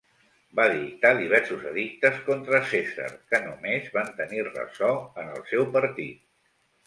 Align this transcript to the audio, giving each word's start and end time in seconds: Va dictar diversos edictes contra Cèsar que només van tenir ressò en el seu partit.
Va 0.59 0.63
dictar 0.69 1.09
diversos 1.17 1.65
edictes 1.71 2.15
contra 2.29 2.61
Cèsar 2.71 3.09
que 3.33 3.41
només 3.45 3.93
van 3.99 4.09
tenir 4.21 4.41
ressò 4.49 4.91
en 5.25 5.31
el 5.37 5.45
seu 5.53 5.69
partit. 5.77 6.27